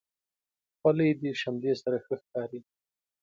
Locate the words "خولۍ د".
0.79-1.23